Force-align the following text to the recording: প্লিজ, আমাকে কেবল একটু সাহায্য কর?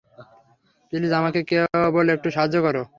প্লিজ, 0.93 1.11
আমাকে 1.13 1.39
কেবল 1.49 2.05
একটু 2.15 2.29
সাহায্য 2.31 2.55
কর? 2.65 2.75